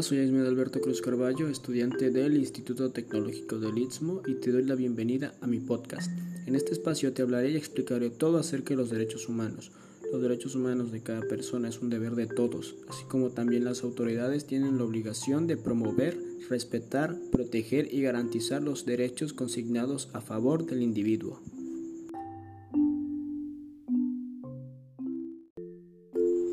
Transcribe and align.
Hola, 0.00 0.08
soy 0.08 0.20
Ismael 0.20 0.46
Alberto 0.46 0.80
Cruz 0.80 1.02
Carballo, 1.02 1.50
estudiante 1.50 2.08
del 2.08 2.38
Instituto 2.38 2.90
Tecnológico 2.90 3.58
del 3.58 3.76
Istmo 3.76 4.22
y 4.26 4.36
te 4.36 4.50
doy 4.50 4.62
la 4.62 4.74
bienvenida 4.74 5.34
a 5.42 5.46
mi 5.46 5.60
podcast. 5.60 6.10
En 6.46 6.54
este 6.54 6.72
espacio 6.72 7.12
te 7.12 7.20
hablaré 7.20 7.50
y 7.50 7.56
explicaré 7.58 8.08
todo 8.08 8.38
acerca 8.38 8.70
de 8.70 8.76
los 8.76 8.88
derechos 8.88 9.28
humanos. 9.28 9.72
Los 10.10 10.22
derechos 10.22 10.54
humanos 10.54 10.90
de 10.90 11.02
cada 11.02 11.20
persona 11.20 11.68
es 11.68 11.82
un 11.82 11.90
deber 11.90 12.14
de 12.14 12.26
todos, 12.26 12.76
así 12.88 13.04
como 13.10 13.28
también 13.28 13.64
las 13.64 13.84
autoridades 13.84 14.46
tienen 14.46 14.78
la 14.78 14.84
obligación 14.84 15.46
de 15.46 15.58
promover, 15.58 16.16
respetar, 16.48 17.14
proteger 17.30 17.92
y 17.92 18.00
garantizar 18.00 18.62
los 18.62 18.86
derechos 18.86 19.34
consignados 19.34 20.08
a 20.14 20.22
favor 20.22 20.64
del 20.64 20.80
individuo. 20.80 21.42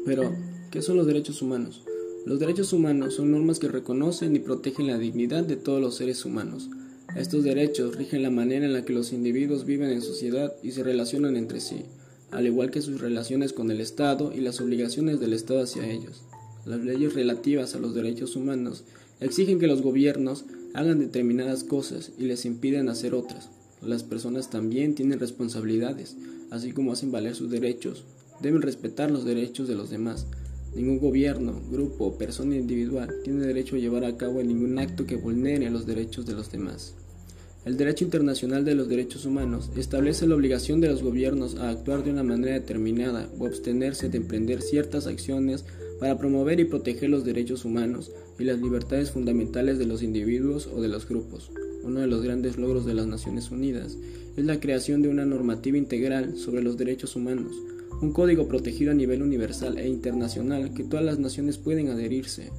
Pero, 0.06 0.36
¿qué 0.70 0.82
son 0.82 0.98
los 0.98 1.08
derechos 1.08 1.42
humanos? 1.42 1.86
Los 2.28 2.40
derechos 2.40 2.74
humanos 2.74 3.14
son 3.14 3.32
normas 3.32 3.58
que 3.58 3.70
reconocen 3.70 4.36
y 4.36 4.40
protegen 4.40 4.88
la 4.88 4.98
dignidad 4.98 5.46
de 5.46 5.56
todos 5.56 5.80
los 5.80 5.96
seres 5.96 6.26
humanos. 6.26 6.70
Estos 7.16 7.46
derechos 7.46 7.96
rigen 7.96 8.22
la 8.22 8.30
manera 8.30 8.66
en 8.66 8.74
la 8.74 8.84
que 8.84 8.92
los 8.92 9.14
individuos 9.14 9.64
viven 9.64 9.92
en 9.92 10.02
sociedad 10.02 10.54
y 10.62 10.72
se 10.72 10.84
relacionan 10.84 11.38
entre 11.38 11.62
sí, 11.62 11.86
al 12.32 12.46
igual 12.46 12.70
que 12.70 12.82
sus 12.82 13.00
relaciones 13.00 13.54
con 13.54 13.72
el 13.72 13.80
Estado 13.80 14.34
y 14.36 14.42
las 14.42 14.60
obligaciones 14.60 15.22
del 15.22 15.32
Estado 15.32 15.64
hacia 15.64 15.90
ellos. 15.90 16.22
Las 16.66 16.82
leyes 16.82 17.14
relativas 17.14 17.76
a 17.76 17.80
los 17.80 17.96
derechos 17.96 18.36
humanos 18.36 18.84
exigen 19.22 19.58
que 19.58 19.68
los 19.68 19.82
gobiernos 19.82 20.44
hagan 20.74 21.00
determinadas 21.00 21.64
cosas 21.64 22.12
y 22.18 22.24
les 22.24 22.44
impiden 22.44 22.90
hacer 22.90 23.16
otras. 23.16 23.50
Las 23.82 24.04
personas 24.04 24.50
también 24.50 24.96
tienen 24.96 25.22
responsabilidades, 25.22 26.18
así 26.50 26.74
como 26.74 26.92
hacen 26.92 27.10
valer 27.10 27.36
sus 27.36 27.50
derechos. 27.50 28.04
Deben 28.42 28.62
respetar 28.62 29.12
los 29.12 29.24
derechos 29.24 29.70
de 29.70 29.76
los 29.76 29.90
demás 29.90 30.28
Ningún 30.78 31.00
gobierno, 31.00 31.60
grupo 31.72 32.06
o 32.06 32.18
persona 32.20 32.56
individual 32.56 33.10
tiene 33.24 33.48
derecho 33.48 33.76
a 33.76 33.80
llevar 33.80 34.06
a 34.06 34.16
cabo 34.16 34.44
ningún 34.44 34.78
acto 34.78 35.08
que 35.08 35.16
vulnere 35.16 35.72
los 35.72 35.88
derechos 35.88 36.28
de 36.28 36.36
los 36.36 36.52
demás. 36.52 36.94
El 37.66 37.78
derecho 37.78 38.06
internacional 38.06 38.64
de 38.64 38.76
los 38.76 38.88
derechos 38.88 39.26
humanos 39.26 39.72
establece 39.76 40.28
la 40.28 40.36
obligación 40.36 40.80
de 40.80 40.90
los 40.90 41.02
gobiernos 41.02 41.56
a 41.56 41.72
actuar 41.72 42.04
de 42.04 42.12
una 42.12 42.22
manera 42.22 42.54
determinada 42.54 43.28
o 43.40 43.48
abstenerse 43.48 44.10
de 44.10 44.20
emprender 44.20 44.62
ciertas 44.62 45.08
acciones 45.08 45.66
para 46.00 46.20
promover 46.20 46.60
y 46.60 46.66
proteger 46.66 47.10
los 47.10 47.26
derechos 47.26 47.66
humanos 47.66 48.12
y 48.38 48.44
las 48.44 48.60
libertades 48.60 49.10
fundamentales 49.10 49.80
de 49.80 49.88
los 49.88 50.04
individuos 50.04 50.68
o 50.68 50.80
de 50.80 50.90
los 50.90 51.10
grupos. 51.10 51.50
Uno 51.84 52.02
de 52.02 52.08
los 52.08 52.22
grandes 52.22 52.58
logros 52.58 52.86
de 52.86 52.94
las 52.94 53.08
Naciones 53.08 53.50
Unidas 53.50 53.98
es 54.36 54.46
la 54.46 54.60
creación 54.60 55.02
de 55.02 55.10
una 55.10 55.26
normativa 55.26 55.80
integral 55.80 56.38
sobre 56.38 56.62
los 56.62 56.78
derechos 56.78 57.16
humanos, 57.16 57.56
un 58.02 58.14
código 58.14 58.48
protegido 58.48 58.92
a 58.92 58.96
nivel 58.96 59.22
universal 59.22 59.78
e 59.78 59.88
internacional 59.88 60.74
que 60.74 60.84
todas 60.84 61.06
las 61.06 61.20
naciones 61.20 61.58
pueden 61.58 61.90
adherirse. 61.90 62.52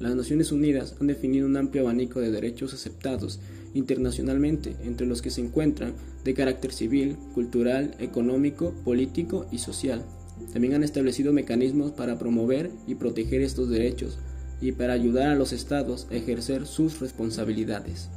Las 0.00 0.14
Naciones 0.14 0.50
Unidas 0.50 0.96
han 1.00 1.06
definido 1.06 1.46
un 1.46 1.56
amplio 1.56 1.82
abanico 1.82 2.20
de 2.20 2.30
derechos 2.30 2.72
aceptados 2.72 3.38
internacionalmente, 3.74 4.74
entre 4.82 5.06
los 5.06 5.22
que 5.22 5.30
se 5.30 5.42
encuentran 5.42 5.92
de 6.24 6.34
carácter 6.34 6.72
civil, 6.72 7.16
cultural, 7.34 7.94
económico, 7.98 8.72
político 8.84 9.46
y 9.52 9.58
social. 9.58 10.04
También 10.52 10.74
han 10.74 10.84
establecido 10.84 11.32
mecanismos 11.32 11.92
para 11.92 12.18
promover 12.18 12.70
y 12.86 12.94
proteger 12.94 13.42
estos 13.42 13.68
derechos 13.68 14.18
y 14.60 14.72
para 14.72 14.94
ayudar 14.94 15.28
a 15.28 15.34
los 15.34 15.52
estados 15.52 16.06
a 16.10 16.16
ejercer 16.16 16.66
sus 16.66 17.00
responsabilidades. 17.00 18.08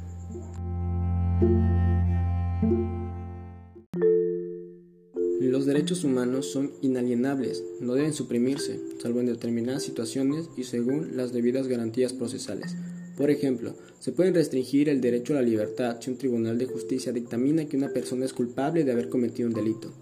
Los 5.44 5.66
derechos 5.66 6.04
humanos 6.04 6.50
son 6.50 6.72
inalienables, 6.80 7.62
no 7.78 7.92
deben 7.92 8.14
suprimirse, 8.14 8.80
salvo 8.98 9.20
en 9.20 9.26
determinadas 9.26 9.82
situaciones 9.82 10.48
y 10.56 10.64
según 10.64 11.18
las 11.18 11.34
debidas 11.34 11.68
garantías 11.68 12.14
procesales. 12.14 12.74
Por 13.14 13.30
ejemplo, 13.30 13.76
se 14.00 14.12
puede 14.12 14.32
restringir 14.32 14.88
el 14.88 15.02
derecho 15.02 15.34
a 15.34 15.36
la 15.36 15.42
libertad 15.42 15.98
si 16.00 16.10
un 16.10 16.16
tribunal 16.16 16.56
de 16.56 16.64
justicia 16.64 17.12
dictamina 17.12 17.66
que 17.66 17.76
una 17.76 17.90
persona 17.90 18.24
es 18.24 18.32
culpable 18.32 18.84
de 18.84 18.92
haber 18.92 19.10
cometido 19.10 19.46
un 19.46 19.54
delito. 19.54 19.92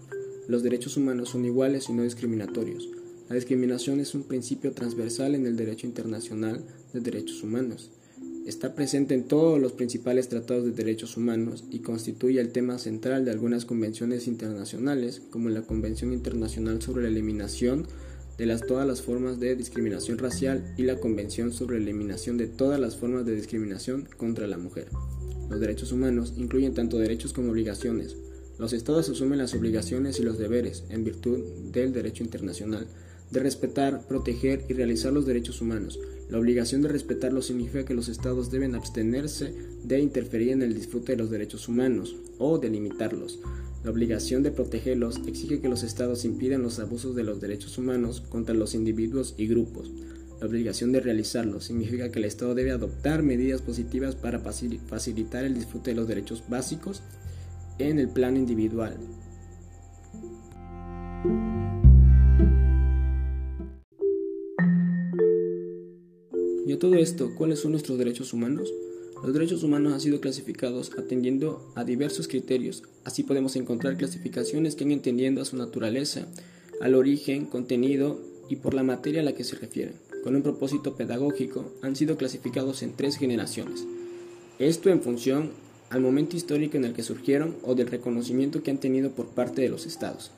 Los 0.47 0.63
derechos 0.63 0.95
humanos 0.95 1.29
son 1.29 1.43
iguales 1.43 1.89
y 1.89 1.93
no 1.93 2.03
discriminatorios. 2.03 2.87
La 3.27 3.35
discriminación 3.35 3.99
es 3.99 4.15
un 4.15 4.23
principio 4.23 4.71
transversal 4.71 5.35
en 5.35 5.45
el 5.45 5.57
derecho 5.57 5.85
internacional 5.85 6.63
de 6.93 7.01
derechos 7.01 7.43
humanos. 7.43 7.91
Está 8.45 8.75
presente 8.75 9.13
en 9.13 9.23
todos 9.23 9.57
los 9.57 9.71
principales 9.71 10.27
tratados 10.27 10.65
de 10.65 10.71
derechos 10.71 11.15
humanos 11.15 11.63
y 11.71 11.79
constituye 11.79 12.41
el 12.41 12.51
tema 12.51 12.77
central 12.77 13.23
de 13.23 13.31
algunas 13.31 13.63
convenciones 13.63 14.27
internacionales, 14.27 15.21
como 15.29 15.47
la 15.49 15.61
Convención 15.61 16.11
Internacional 16.11 16.81
sobre 16.81 17.03
la 17.03 17.09
Eliminación 17.09 17.87
de 18.37 18.45
las, 18.45 18.67
todas 18.67 18.85
las 18.85 19.01
formas 19.01 19.39
de 19.39 19.55
discriminación 19.55 20.17
racial 20.17 20.73
y 20.77 20.83
la 20.83 20.97
Convención 20.97 21.53
sobre 21.53 21.77
la 21.77 21.83
Eliminación 21.83 22.35
de 22.35 22.47
todas 22.47 22.81
las 22.81 22.97
formas 22.97 23.25
de 23.25 23.33
discriminación 23.33 24.09
contra 24.17 24.45
la 24.45 24.57
mujer. 24.57 24.89
Los 25.49 25.61
derechos 25.61 25.93
humanos 25.93 26.33
incluyen 26.35 26.73
tanto 26.73 26.97
derechos 26.97 27.31
como 27.31 27.51
obligaciones. 27.51 28.17
Los 28.59 28.73
estados 28.73 29.07
asumen 29.07 29.39
las 29.39 29.53
obligaciones 29.53 30.19
y 30.19 30.23
los 30.23 30.37
deberes, 30.37 30.83
en 30.89 31.05
virtud 31.05 31.39
del 31.71 31.93
derecho 31.93 32.25
internacional, 32.25 32.87
de 33.33 33.39
respetar, 33.39 34.07
proteger 34.07 34.63
y 34.69 34.73
realizar 34.73 35.11
los 35.11 35.25
derechos 35.25 35.59
humanos, 35.59 35.99
la 36.29 36.37
obligación 36.37 36.81
de 36.81 36.87
respetarlos 36.87 37.47
significa 37.47 37.83
que 37.83 37.93
los 37.93 38.07
estados 38.07 38.51
deben 38.51 38.75
abstenerse 38.75 39.53
de 39.83 39.99
interferir 39.99 40.49
en 40.49 40.61
el 40.61 40.73
disfrute 40.73 41.13
de 41.13 41.17
los 41.17 41.29
derechos 41.29 41.67
humanos 41.67 42.15
o 42.37 42.59
de 42.59 42.69
limitarlos. 42.69 43.39
La 43.83 43.89
obligación 43.91 44.43
de 44.43 44.51
protegerlos 44.51 45.19
exige 45.27 45.59
que 45.59 45.67
los 45.67 45.83
estados 45.83 46.25
impidan 46.25 46.61
los 46.61 46.79
abusos 46.79 47.15
de 47.15 47.23
los 47.23 47.41
derechos 47.41 47.77
humanos 47.77 48.21
contra 48.21 48.55
los 48.55 48.75
individuos 48.75 49.33
y 49.37 49.47
grupos. 49.47 49.91
La 50.39 50.47
obligación 50.47 50.91
de 50.91 51.01
realizarlos 51.01 51.65
significa 51.65 52.09
que 52.11 52.19
el 52.19 52.25
Estado 52.25 52.53
debe 52.53 52.71
adoptar 52.71 53.23
medidas 53.23 53.61
positivas 53.61 54.15
para 54.15 54.39
facilitar 54.39 55.43
el 55.43 55.55
disfrute 55.55 55.91
de 55.91 55.95
los 55.95 56.07
derechos 56.07 56.43
básicos 56.47 57.01
en 57.79 57.97
el 57.99 58.09
plano 58.09 58.37
individual. 58.37 58.97
Todo 66.83 66.95
esto, 66.95 67.33
¿cuáles 67.33 67.59
son 67.59 67.71
nuestros 67.71 67.97
derechos 67.97 68.33
humanos? 68.33 68.69
Los 69.23 69.33
derechos 69.33 69.63
humanos 69.63 69.93
han 69.93 70.01
sido 70.01 70.19
clasificados 70.19 70.91
atendiendo 70.97 71.65
a 71.75 71.85
diversos 71.85 72.27
criterios. 72.27 72.83
Así 73.05 73.23
podemos 73.23 73.55
encontrar 73.55 73.95
clasificaciones 73.95 74.75
que 74.75 74.83
han 74.83 74.91
entendiendo 74.91 75.41
a 75.41 75.45
su 75.45 75.55
naturaleza, 75.55 76.27
al 76.81 76.95
origen, 76.95 77.45
contenido 77.45 78.19
y 78.49 78.57
por 78.57 78.73
la 78.73 78.83
materia 78.83 79.21
a 79.21 79.23
la 79.23 79.31
que 79.31 79.45
se 79.45 79.55
refieren. 79.55 79.93
Con 80.25 80.35
un 80.35 80.41
propósito 80.41 80.97
pedagógico, 80.97 81.71
han 81.81 81.95
sido 81.95 82.17
clasificados 82.17 82.83
en 82.83 82.91
tres 82.97 83.15
generaciones. 83.15 83.85
Esto 84.59 84.89
en 84.89 85.01
función 85.01 85.51
al 85.89 86.01
momento 86.01 86.35
histórico 86.35 86.75
en 86.75 86.83
el 86.83 86.91
que 86.91 87.03
surgieron 87.03 87.55
o 87.63 87.75
del 87.75 87.87
reconocimiento 87.87 88.61
que 88.61 88.71
han 88.71 88.81
tenido 88.81 89.11
por 89.11 89.27
parte 89.27 89.61
de 89.61 89.69
los 89.69 89.85
estados. 89.85 90.31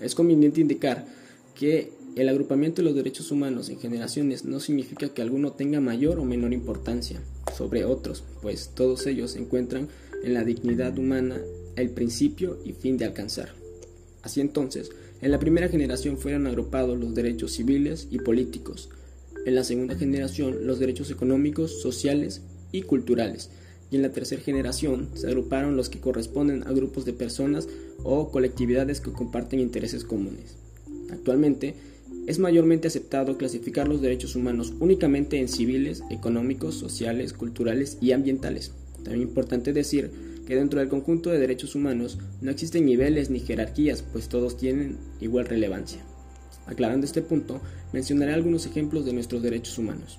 Es 0.00 0.16
conveniente 0.16 0.60
indicar 0.60 1.06
que 1.54 1.92
el 2.14 2.28
agrupamiento 2.28 2.82
de 2.82 2.86
los 2.86 2.94
derechos 2.94 3.30
humanos 3.30 3.70
en 3.70 3.78
generaciones 3.78 4.44
no 4.44 4.60
significa 4.60 5.08
que 5.08 5.22
alguno 5.22 5.52
tenga 5.52 5.80
mayor 5.80 6.18
o 6.18 6.24
menor 6.24 6.52
importancia 6.52 7.22
sobre 7.56 7.84
otros, 7.84 8.22
pues 8.42 8.70
todos 8.74 9.06
ellos 9.06 9.34
encuentran 9.36 9.88
en 10.22 10.34
la 10.34 10.44
dignidad 10.44 10.98
humana 10.98 11.40
el 11.76 11.90
principio 11.90 12.58
y 12.64 12.72
fin 12.72 12.98
de 12.98 13.06
alcanzar. 13.06 13.54
Así 14.22 14.40
entonces, 14.40 14.90
en 15.22 15.30
la 15.30 15.38
primera 15.38 15.68
generación 15.68 16.18
fueron 16.18 16.46
agrupados 16.46 16.98
los 16.98 17.14
derechos 17.14 17.52
civiles 17.52 18.08
y 18.10 18.18
políticos, 18.18 18.90
en 19.46 19.54
la 19.54 19.64
segunda 19.64 19.96
generación 19.96 20.66
los 20.66 20.78
derechos 20.78 21.10
económicos, 21.10 21.80
sociales 21.80 22.42
y 22.72 22.82
culturales, 22.82 23.50
y 23.90 23.96
en 23.96 24.02
la 24.02 24.12
tercera 24.12 24.42
generación 24.42 25.08
se 25.14 25.26
agruparon 25.26 25.76
los 25.76 25.88
que 25.88 26.00
corresponden 26.00 26.62
a 26.66 26.72
grupos 26.72 27.04
de 27.04 27.12
personas 27.12 27.68
o 28.04 28.30
colectividades 28.30 29.00
que 29.00 29.12
comparten 29.12 29.60
intereses 29.60 30.04
comunes. 30.04 30.56
Actualmente, 31.10 31.74
es 32.26 32.38
mayormente 32.38 32.88
aceptado 32.88 33.36
clasificar 33.36 33.88
los 33.88 34.00
derechos 34.00 34.36
humanos 34.36 34.74
únicamente 34.80 35.38
en 35.40 35.48
civiles, 35.48 36.02
económicos, 36.10 36.76
sociales, 36.76 37.32
culturales 37.32 37.98
y 38.00 38.12
ambientales. 38.12 38.72
También 39.02 39.22
importante 39.22 39.72
decir 39.72 40.10
que 40.46 40.54
dentro 40.56 40.80
del 40.80 40.88
conjunto 40.88 41.30
de 41.30 41.38
derechos 41.38 41.74
humanos 41.74 42.18
no 42.40 42.50
existen 42.50 42.86
niveles 42.86 43.30
ni 43.30 43.40
jerarquías, 43.40 44.02
pues 44.02 44.28
todos 44.28 44.56
tienen 44.56 44.98
igual 45.20 45.46
relevancia. 45.46 46.04
Aclarando 46.66 47.06
este 47.06 47.22
punto, 47.22 47.60
mencionaré 47.92 48.32
algunos 48.32 48.66
ejemplos 48.66 49.04
de 49.04 49.12
nuestros 49.12 49.42
derechos 49.42 49.78
humanos. 49.78 50.18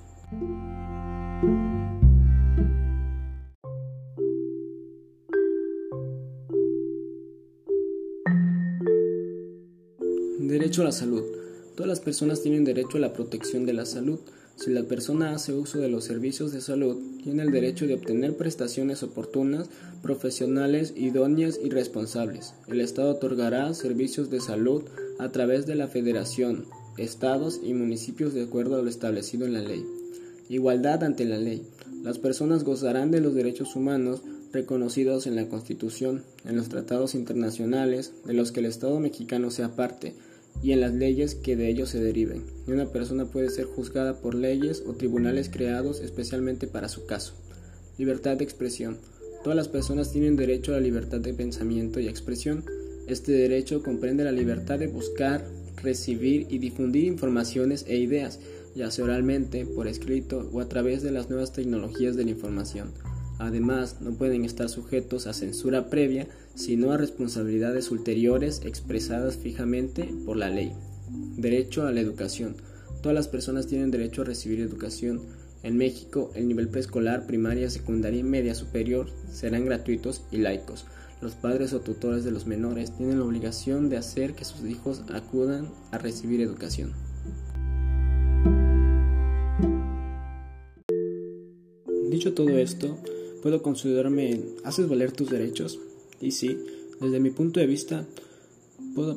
Derecho 10.39 10.81
a 10.81 10.85
la 10.85 10.91
salud. 10.91 11.42
Todas 11.75 11.89
las 11.89 11.99
personas 12.01 12.41
tienen 12.43 12.65
derecho 12.65 12.97
a 12.97 13.01
la 13.01 13.13
protección 13.13 13.65
de 13.65 13.73
la 13.73 13.87
salud. 13.87 14.19
Si 14.55 14.69
la 14.69 14.83
persona 14.83 15.33
hace 15.33 15.53
uso 15.53 15.79
de 15.79 15.89
los 15.89 16.03
servicios 16.03 16.51
de 16.51 16.61
salud, 16.61 16.97
tiene 17.23 17.41
el 17.41 17.51
derecho 17.51 17.87
de 17.87 17.95
obtener 17.95 18.37
prestaciones 18.37 19.01
oportunas, 19.01 19.69
profesionales, 20.03 20.93
idóneas 20.95 21.59
y 21.63 21.69
responsables. 21.69 22.53
El 22.67 22.79
Estado 22.79 23.09
otorgará 23.09 23.73
servicios 23.73 24.29
de 24.29 24.39
salud 24.39 24.83
a 25.17 25.31
través 25.31 25.65
de 25.65 25.73
la 25.73 25.87
Federación, 25.87 26.65
estados 26.97 27.59
y 27.63 27.73
municipios 27.73 28.35
de 28.35 28.43
acuerdo 28.43 28.75
a 28.75 28.83
lo 28.83 28.89
establecido 28.89 29.47
en 29.47 29.53
la 29.53 29.61
ley. 29.61 29.83
Igualdad 30.49 31.03
ante 31.03 31.25
la 31.25 31.37
ley. 31.37 31.63
Las 32.03 32.19
personas 32.19 32.63
gozarán 32.63 33.09
de 33.09 33.21
los 33.21 33.33
derechos 33.33 33.75
humanos 33.75 34.21
reconocidos 34.51 35.25
en 35.25 35.35
la 35.35 35.49
Constitución, 35.49 36.23
en 36.45 36.55
los 36.55 36.69
tratados 36.69 37.15
internacionales 37.15 38.13
de 38.25 38.33
los 38.33 38.51
que 38.51 38.59
el 38.59 38.67
Estado 38.67 38.99
mexicano 38.99 39.49
sea 39.49 39.75
parte 39.75 40.13
y 40.63 40.71
en 40.71 40.79
las 40.79 40.93
leyes 40.93 41.35
que 41.35 41.57
de 41.57 41.69
ellos 41.69 41.89
se 41.89 42.01
deriven. 42.01 42.43
Y 42.65 42.71
una 42.71 42.87
persona 42.87 43.25
puede 43.25 43.49
ser 43.49 43.65
juzgada 43.65 44.21
por 44.21 44.33
leyes 44.33 44.81
o 44.87 44.93
tribunales 44.93 45.49
creados 45.49 45.99
especialmente 45.99 46.67
para 46.67 46.87
su 46.87 47.05
caso. 47.05 47.33
Libertad 47.97 48.37
de 48.37 48.45
expresión. 48.45 48.97
Todas 49.43 49.57
las 49.57 49.67
personas 49.67 50.11
tienen 50.11 50.37
derecho 50.37 50.71
a 50.71 50.75
la 50.75 50.81
libertad 50.81 51.19
de 51.19 51.33
pensamiento 51.33 51.99
y 51.99 52.07
expresión. 52.07 52.63
Este 53.07 53.33
derecho 53.33 53.83
comprende 53.83 54.23
la 54.23 54.31
libertad 54.31 54.79
de 54.79 54.87
buscar, 54.87 55.45
recibir 55.83 56.47
y 56.49 56.59
difundir 56.59 57.03
informaciones 57.03 57.83
e 57.89 57.97
ideas, 57.97 58.39
ya 58.73 58.89
sea 58.89 59.03
oralmente, 59.03 59.65
por 59.65 59.89
escrito 59.89 60.49
o 60.53 60.61
a 60.61 60.69
través 60.69 61.03
de 61.03 61.11
las 61.11 61.29
nuevas 61.29 61.51
tecnologías 61.51 62.15
de 62.15 62.23
la 62.23 62.31
información. 62.31 62.93
Además, 63.39 63.97
no 64.01 64.11
pueden 64.11 64.45
estar 64.45 64.69
sujetos 64.69 65.27
a 65.27 65.33
censura 65.33 65.89
previa, 65.89 66.27
sino 66.55 66.91
a 66.91 66.97
responsabilidades 66.97 67.91
ulteriores 67.91 68.61
expresadas 68.63 69.37
fijamente 69.37 70.13
por 70.25 70.37
la 70.37 70.49
ley. 70.49 70.73
Derecho 71.37 71.85
a 71.85 71.91
la 71.91 71.99
educación. 71.99 72.55
Todas 73.01 73.15
las 73.15 73.27
personas 73.27 73.67
tienen 73.67 73.91
derecho 73.91 74.21
a 74.21 74.25
recibir 74.25 74.61
educación. 74.61 75.21
En 75.63 75.77
México, 75.77 76.31
el 76.35 76.47
nivel 76.47 76.69
preescolar, 76.69 77.25
primaria, 77.25 77.69
secundaria 77.69 78.19
y 78.19 78.23
media 78.23 78.55
superior 78.55 79.07
serán 79.31 79.65
gratuitos 79.65 80.23
y 80.31 80.37
laicos. 80.37 80.85
Los 81.21 81.35
padres 81.35 81.73
o 81.73 81.79
tutores 81.79 82.23
de 82.23 82.31
los 82.31 82.47
menores 82.47 82.95
tienen 82.97 83.19
la 83.19 83.25
obligación 83.25 83.89
de 83.89 83.97
hacer 83.97 84.33
que 84.33 84.45
sus 84.45 84.65
hijos 84.65 85.03
acudan 85.13 85.69
a 85.91 85.97
recibir 85.97 86.41
educación. 86.41 86.91
Dicho 92.09 92.33
todo 92.33 92.49
esto, 92.57 92.99
puedo 93.43 93.61
considerarme 93.61 94.39
¿haces 94.63 94.87
valer 94.87 95.11
tus 95.11 95.29
derechos? 95.29 95.77
Y 96.21 96.31
sí, 96.31 96.57
desde 97.01 97.19
mi 97.19 97.29
punto 97.29 97.59
de 97.59 97.67
vista, 97.67 98.07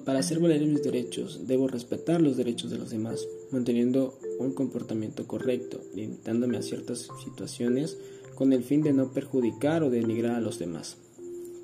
para 0.05 0.19
hacer 0.19 0.40
valer 0.40 0.67
mis 0.67 0.82
derechos, 0.82 1.46
debo 1.46 1.69
respetar 1.69 2.20
los 2.20 2.37
derechos 2.37 2.73
de 2.73 2.78
los 2.78 2.90
demás, 2.90 3.25
manteniendo 3.52 4.19
un 4.40 4.52
comportamiento 4.52 5.28
correcto, 5.28 5.81
limitándome 5.94 6.58
a 6.58 6.62
ciertas 6.62 7.08
situaciones 7.25 7.96
con 8.34 8.52
el 8.52 8.64
fin 8.64 8.82
de 8.82 8.93
no 8.93 9.12
perjudicar 9.12 9.84
o 9.84 9.90
denigrar 9.90 10.34
a 10.34 10.40
los 10.40 10.58
demás. 10.58 10.96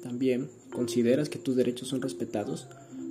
También, 0.04 0.48
¿consideras 0.70 1.28
que 1.28 1.40
tus 1.40 1.56
derechos 1.56 1.88
son 1.88 2.00
respetados? 2.00 2.68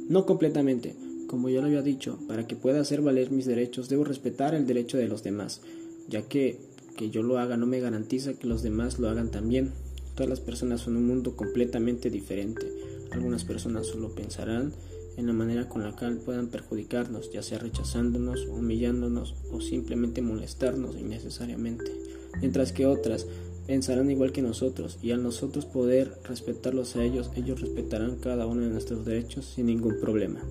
No 0.08 0.26
completamente. 0.26 0.96
Como 1.28 1.50
ya 1.50 1.60
lo 1.60 1.68
había 1.68 1.82
dicho, 1.82 2.20
para 2.28 2.48
que 2.48 2.56
pueda 2.56 2.80
hacer 2.80 3.02
valer 3.02 3.32
mis 3.32 3.46
derechos 3.46 3.90
debo 3.90 4.06
respetar 4.06 4.56
el 4.56 4.66
derecho 4.66 4.98
de 4.98 5.08
los 5.08 5.24
demás, 5.24 5.62
ya 6.10 6.22
que 6.22 6.58
que 6.96 7.10
yo 7.10 7.24
lo 7.24 7.40
haga 7.40 7.58
no 7.58 7.66
me 7.66 7.80
garantiza 7.80 8.34
que 8.34 8.48
los 8.48 8.64
demás 8.64 9.00
lo 9.00 9.10
hagan 9.10 9.32
también. 9.32 9.72
Todas 10.16 10.30
las 10.30 10.40
personas 10.40 10.82
son 10.82 10.98
un 10.98 11.08
mundo 11.08 11.36
completamente 11.36 12.10
diferente. 12.10 12.72
Algunas 13.12 13.44
personas 13.44 13.88
solo 13.88 14.10
pensarán 14.10 14.74
en 15.18 15.28
la 15.28 15.34
manera 15.34 15.68
con 15.68 15.84
la 15.84 15.96
cual 15.96 16.18
puedan 16.18 16.48
perjudicarnos, 16.48 17.32
ya 17.32 17.44
sea 17.44 17.60
rechazándonos, 17.60 18.46
humillándonos 18.46 19.36
o 19.52 19.62
simplemente 19.62 20.22
molestarnos 20.22 20.98
innecesariamente, 20.98 21.92
mientras 22.40 22.72
que 22.72 22.86
otras 22.86 23.28
pensarán 23.68 24.10
igual 24.10 24.32
que 24.32 24.42
nosotros 24.42 24.98
y 25.02 25.12
al 25.12 25.24
nosotros 25.24 25.66
poder 25.66 26.14
respetarlos 26.24 26.96
a 26.96 27.04
ellos, 27.04 27.32
ellos 27.36 27.62
respetarán 27.62 28.18
cada 28.18 28.46
uno 28.46 28.62
de 28.62 28.70
nuestros 28.70 29.06
derechos 29.06 29.46
sin 29.46 29.68
ningún 29.68 30.00
problema. 30.00 30.42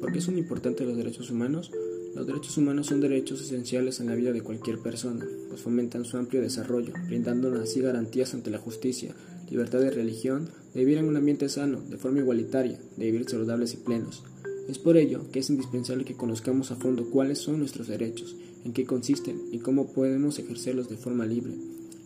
¿Por 0.00 0.12
qué 0.12 0.20
son 0.20 0.38
importantes 0.38 0.86
los 0.86 0.96
derechos 0.96 1.30
humanos? 1.30 1.70
Los 2.14 2.26
derechos 2.26 2.56
humanos 2.58 2.88
son 2.88 3.00
derechos 3.00 3.40
esenciales 3.40 4.00
en 4.00 4.08
la 4.08 4.16
vida 4.16 4.32
de 4.32 4.42
cualquier 4.42 4.78
persona, 4.80 5.24
pues 5.48 5.60
fomentan 5.60 6.04
su 6.04 6.16
amplio 6.16 6.42
desarrollo, 6.42 6.92
brindándonos 7.06 7.60
así 7.60 7.80
garantías 7.80 8.34
ante 8.34 8.50
la 8.50 8.58
justicia, 8.58 9.14
libertad 9.48 9.80
de 9.80 9.90
religión, 9.90 10.48
de 10.74 10.80
vivir 10.80 10.98
en 10.98 11.06
un 11.06 11.16
ambiente 11.16 11.48
sano, 11.48 11.80
de 11.80 11.98
forma 11.98 12.18
igualitaria, 12.18 12.80
de 12.96 13.04
vivir 13.04 13.28
saludables 13.28 13.74
y 13.74 13.76
plenos. 13.76 14.24
Es 14.68 14.78
por 14.78 14.96
ello 14.96 15.22
que 15.30 15.38
es 15.38 15.50
indispensable 15.50 16.04
que 16.04 16.16
conozcamos 16.16 16.72
a 16.72 16.76
fondo 16.76 17.08
cuáles 17.10 17.38
son 17.38 17.60
nuestros 17.60 17.86
derechos, 17.86 18.36
en 18.64 18.72
qué 18.72 18.84
consisten 18.84 19.40
y 19.52 19.58
cómo 19.58 19.92
podemos 19.92 20.38
ejercerlos 20.38 20.88
de 20.88 20.96
forma 20.96 21.26
libre. 21.26 21.54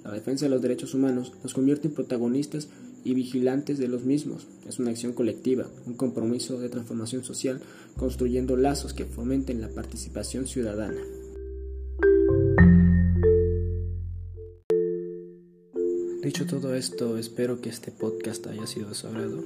La 0.04 0.12
defensa 0.12 0.44
de 0.44 0.50
los 0.50 0.60
derechos 0.60 0.92
humanos 0.92 1.32
nos 1.42 1.54
convierte 1.54 1.88
en 1.88 1.94
protagonistas 1.94 2.68
y 3.04 3.14
vigilantes 3.14 3.78
de 3.78 3.88
los 3.88 4.04
mismos. 4.04 4.46
Es 4.66 4.78
una 4.78 4.90
acción 4.90 5.12
colectiva, 5.12 5.68
un 5.86 5.94
compromiso 5.94 6.58
de 6.58 6.70
transformación 6.70 7.22
social, 7.22 7.60
construyendo 7.96 8.56
lazos 8.56 8.94
que 8.94 9.04
fomenten 9.04 9.60
la 9.60 9.68
participación 9.68 10.46
ciudadana. 10.46 11.00
Dicho 16.22 16.46
todo 16.46 16.74
esto, 16.74 17.18
espero 17.18 17.60
que 17.60 17.68
este 17.68 17.92
podcast 17.92 18.46
haya 18.46 18.66
sido 18.66 18.88
de 18.88 18.94
su 18.94 19.06
agrado. 19.06 19.44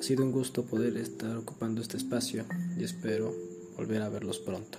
Ha 0.00 0.02
sido 0.02 0.24
un 0.24 0.32
gusto 0.32 0.64
poder 0.64 0.96
estar 0.96 1.36
ocupando 1.36 1.82
este 1.82 1.98
espacio 1.98 2.46
y 2.78 2.84
espero 2.84 3.32
volver 3.76 4.00
a 4.00 4.08
verlos 4.08 4.38
pronto. 4.38 4.78